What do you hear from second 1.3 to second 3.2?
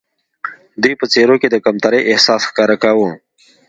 کې د کمترۍ احساس ښکاره کاوه.